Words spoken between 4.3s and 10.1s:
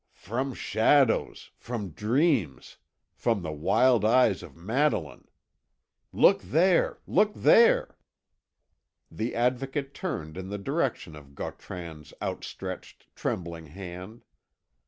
of Madeline! Look there look there!" The Advocate